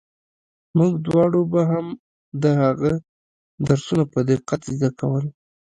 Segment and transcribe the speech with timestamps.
[0.77, 1.87] موږ دواړو به هم
[2.43, 2.91] د هغه
[3.67, 5.25] درسونه په دقت زده کول.